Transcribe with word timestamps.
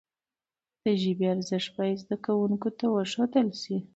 د 0.83 0.85
ژبي 1.01 1.25
ارزښت 1.33 1.69
باید 1.77 2.01
زدهکوونکو 2.03 2.69
ته 2.77 2.85
وښودل 2.93 3.47
سي. 3.61 3.77